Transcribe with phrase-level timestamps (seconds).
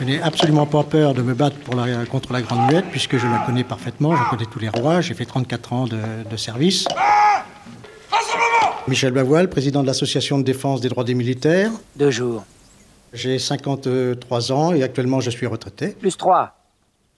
[0.00, 3.18] Je n'ai absolument pas peur de me battre pour la- contre la Grande Muette, puisque
[3.18, 5.98] je la connais parfaitement, je connais tous les rois, j'ai fait 34 ans de,
[6.30, 6.86] de service.
[8.88, 11.70] Michel Bavoil, président de l'Association de défense des droits des militaires.
[11.96, 12.44] Deux jours.
[13.12, 15.88] J'ai 53 ans et actuellement je suis retraité.
[15.88, 16.54] Plus trois.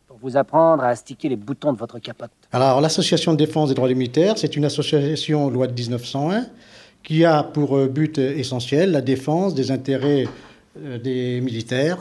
[0.09, 2.31] Pour vous apprendre à astiquer les boutons de votre capote.
[2.51, 6.47] Alors, l'Association de défense des droits des militaires, c'est une association loi de 1901
[7.05, 10.27] qui a pour euh, but essentiel la défense des intérêts
[10.83, 11.99] euh, des militaires,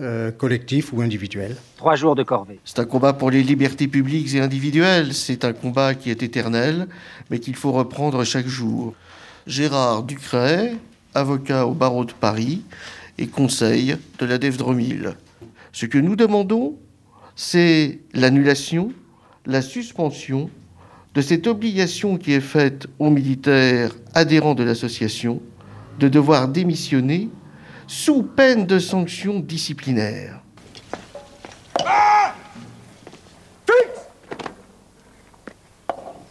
[0.00, 1.56] euh, collectifs ou individuels.
[1.76, 2.60] Trois jours de corvée.
[2.64, 5.12] C'est un combat pour les libertés publiques et individuelles.
[5.12, 6.86] C'est un combat qui est éternel,
[7.30, 8.94] mais qu'il faut reprendre chaque jour.
[9.46, 10.76] Gérard Ducret,
[11.14, 12.62] avocat au barreau de Paris
[13.18, 15.14] et conseil de la DEF-Dromil.
[15.72, 16.76] Ce que nous demandons,
[17.34, 18.92] c'est l'annulation,
[19.46, 20.50] la suspension
[21.14, 25.40] de cette obligation qui est faite aux militaires adhérents de l'association
[25.98, 27.28] de devoir démissionner
[27.88, 30.40] sous peine de sanctions disciplinaires.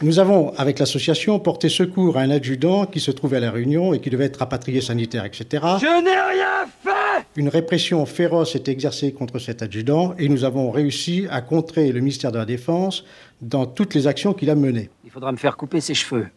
[0.03, 3.95] Nous avons, avec l'association, porté secours à un adjudant qui se trouvait à La Réunion
[3.95, 5.45] et qui devait être rapatrié sanitaire, etc.
[5.81, 10.69] Je n'ai rien fait Une répression féroce est exercée contre cet adjudant et nous avons
[10.69, 13.05] réussi à contrer le ministère de la Défense
[13.41, 14.91] dans toutes les actions qu'il a menées.
[15.03, 16.27] Il faudra me faire couper ses cheveux.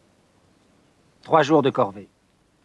[1.22, 2.08] Trois jours de corvée.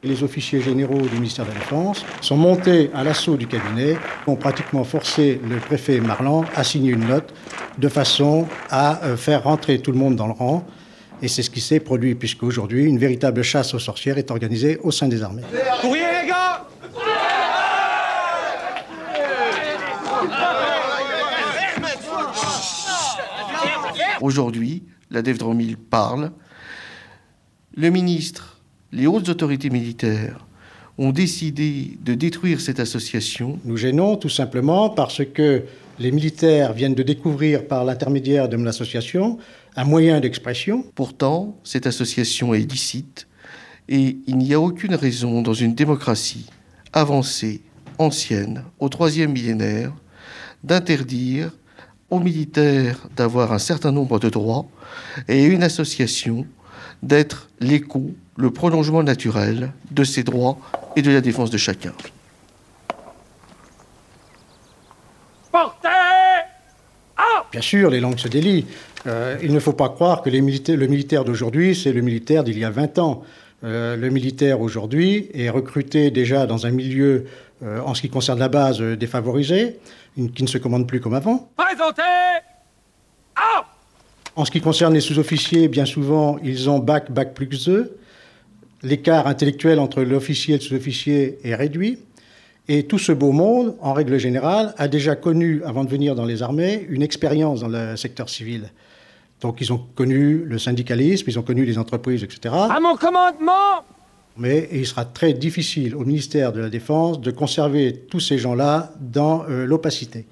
[0.06, 4.36] Les officiers généraux du ministère de la Défense sont montés à l'assaut du cabinet, ont
[4.36, 7.34] pratiquement forcé le préfet Marlan à signer une note
[7.80, 10.64] de façon à euh, faire rentrer tout le monde dans le rang.
[11.24, 14.92] Et c'est ce qui s'est produit, puisqu'aujourd'hui, une véritable chasse aux sorcières est organisée au
[14.92, 15.42] sein des armées.
[15.82, 16.68] Courrier, les gars
[24.22, 26.32] Aujourd'hui, la DEF-Dromil parle.
[27.76, 28.55] Le ministre,
[28.96, 30.40] les hautes autorités militaires
[30.98, 33.60] ont décidé de détruire cette association.
[33.66, 35.64] Nous gênons tout simplement parce que
[36.00, 39.38] les militaires viennent de découvrir par l'intermédiaire de mon association
[39.76, 40.86] un moyen d'expression.
[40.96, 43.28] Pourtant, cette association est licite
[43.90, 46.48] et il n'y a aucune raison dans une démocratie
[46.94, 47.62] avancée,
[47.98, 49.92] ancienne, au troisième millénaire,
[50.64, 51.52] d'interdire
[52.10, 54.66] aux militaires d'avoir un certain nombre de droits
[55.28, 56.46] et une association
[57.06, 60.58] d'être l'écho, le prolongement naturel de ces droits
[60.96, 61.94] et de la défense de chacun.
[65.52, 65.88] Portez
[67.52, 68.66] Bien sûr, les langues se délient.
[69.08, 72.60] Euh, il ne faut pas croire que les le militaire d'aujourd'hui, c'est le militaire d'il
[72.60, 73.24] y a 20 ans.
[73.64, 77.26] Euh, le militaire aujourd'hui est recruté déjà dans un milieu,
[77.64, 79.80] euh, en ce qui concerne la base, défavorisé,
[80.36, 81.50] qui ne se commande plus comme avant.
[81.56, 82.02] Présentez
[84.36, 87.98] En ce qui concerne les sous-officiers, bien souvent, ils ont bac, bac plus 2.
[88.84, 92.00] L'écart intellectuel entre l'officier et le sous-officier est réduit.
[92.68, 96.26] Et tout ce beau monde, en règle générale, a déjà connu, avant de venir dans
[96.26, 98.72] les armées, une expérience dans le secteur civil.
[99.40, 102.56] Donc ils ont connu le syndicalisme, ils ont connu les entreprises, etc.
[102.56, 103.84] À mon commandement
[104.38, 108.92] Mais il sera très difficile au ministère de la Défense de conserver tous ces gens-là
[109.00, 110.26] dans euh, l'opacité.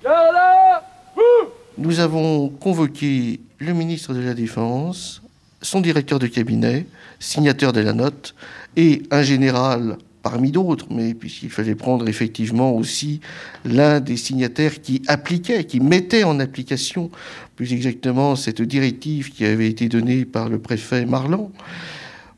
[1.83, 5.21] Nous avons convoqué le ministre de la Défense,
[5.61, 6.85] son directeur de cabinet,
[7.19, 8.35] signateur de la note,
[8.77, 13.19] et un général parmi d'autres, mais puisqu'il fallait prendre effectivement aussi
[13.65, 17.11] l'un des signataires qui appliquait, qui mettait en application
[17.57, 21.51] plus exactement cette directive qui avait été donnée par le préfet Marlan,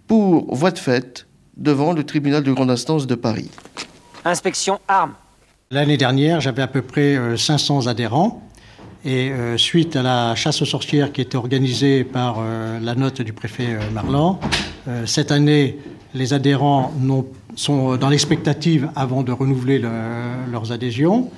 [0.08, 3.52] pour voie de fait devant le tribunal de grande instance de Paris.
[4.24, 5.14] Inspection armes.
[5.70, 8.42] L'année dernière, j'avais à peu près euh, 500 adhérents.
[9.08, 13.22] Et euh, suite à la chasse aux sorcières qui était organisée par euh, la note
[13.22, 14.40] du préfet euh, Marlan,
[14.88, 15.78] euh, cette année,
[16.16, 16.92] les adhérents
[17.56, 19.90] sont dans l'expectative avant de renouveler le-
[20.52, 21.30] leurs adhésions.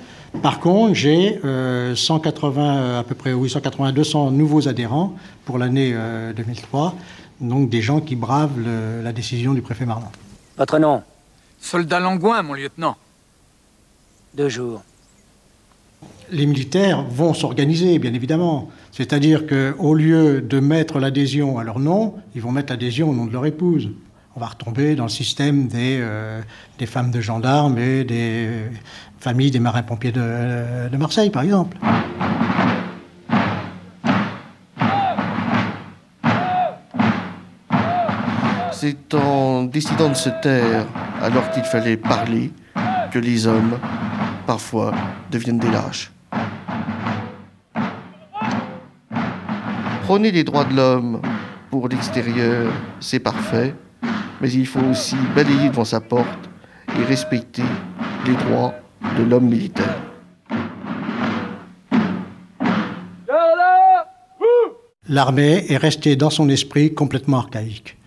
[0.42, 5.14] Par contre, j'ai euh, 180, euh, à peu près, oui, 180, 200 nouveaux adhérents
[5.44, 6.94] pour l'année euh, 2003.
[7.40, 10.10] Donc des gens qui bravent le- la décision du préfet Marlan.
[10.56, 11.02] Votre nom?
[11.60, 12.96] Soldat Langouin, mon lieutenant.
[14.34, 14.82] Deux jours.
[16.30, 18.68] Les militaires vont s'organiser, bien évidemment.
[18.92, 23.26] C'est-à-dire qu'au lieu de mettre l'adhésion à leur nom, ils vont mettre l'adhésion au nom
[23.26, 23.90] de leur épouse.
[24.36, 26.40] On va retomber dans le système des, euh,
[26.86, 28.48] femmes de gendarmes et des
[29.18, 31.76] familles des marins-pompiers de, de Marseille, par exemple.
[38.72, 40.86] C'est en décidant de se taire
[41.20, 42.52] alors qu'il fallait parler
[43.10, 43.76] que les hommes,
[44.46, 44.94] parfois,
[45.32, 46.12] deviennent des lâches.
[50.08, 51.20] prôner les droits de l'homme
[51.70, 53.74] pour l'extérieur, c'est parfait,
[54.40, 56.48] mais il faut aussi balayer devant sa porte
[56.98, 57.68] et respecter
[58.24, 58.72] les droits
[59.18, 59.98] de l'homme militaire.
[65.06, 67.98] L'armée est restée dans son esprit complètement archaïque.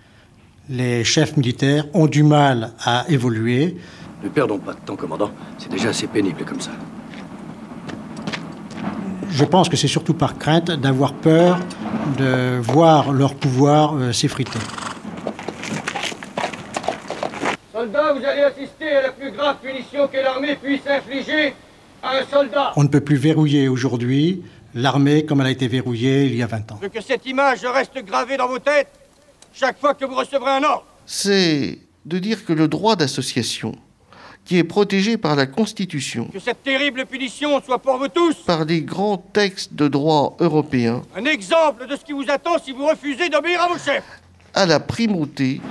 [0.69, 3.77] Les chefs militaires ont du mal à évoluer.
[4.23, 5.29] Ne perdons pas de temps, commandant.
[5.59, 6.71] C'est déjà assez pénible comme ça.
[9.31, 11.57] Je pense que c'est surtout par crainte d'avoir peur
[12.17, 14.59] de voir leur pouvoir euh, s'effriter.
[17.73, 21.53] Soldats, vous allez assister à la plus grave punition que l'armée puisse infliger
[22.03, 22.73] à un soldat.
[22.75, 24.43] On ne peut plus verrouiller aujourd'hui
[24.73, 26.75] l'armée comme elle a été verrouillée il y a 20 ans.
[26.81, 28.91] Je veux que cette image reste gravée dans vos têtes
[29.53, 30.85] chaque fois que vous recevrez un ordre.
[31.05, 33.75] C'est de dire que le droit d'association,
[34.45, 38.35] qui est protégé par la Constitution, Que cette terrible punition soit pour vous tous.
[38.45, 42.71] Par les grands textes de droit européens, un exemple de ce qui vous attend si
[42.71, 44.03] vous refusez d'obéir à vos chefs.
[44.53, 45.61] a la primauté.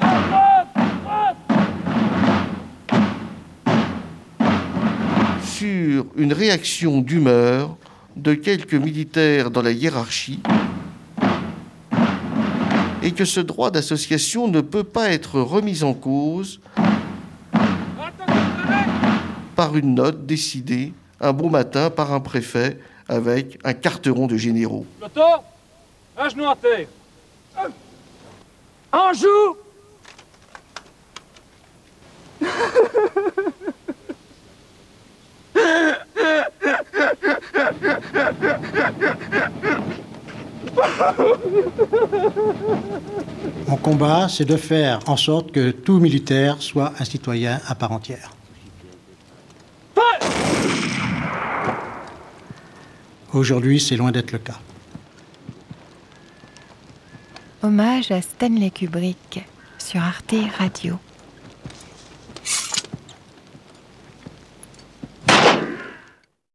[5.44, 7.76] Sur une réaction d'humeur
[8.16, 10.40] de quelques militaires dans la hiérarchie.
[13.02, 16.61] Et que ce droit d'association ne peut pas être remis en cause
[19.61, 22.79] par une note décidée un beau matin par un préfet
[23.11, 24.87] avec un carteron de généraux.
[25.03, 25.21] Loto,
[26.17, 26.87] un genou à terre.
[28.91, 29.57] En joue
[43.69, 47.93] Mon combat, c'est de faire en sorte que tout militaire soit un citoyen à part
[47.93, 48.31] entière.
[53.32, 54.59] Aujourd'hui, c'est loin d'être le cas.
[57.62, 59.44] Hommage à Stanley Kubrick
[59.79, 60.99] sur Arte Radio.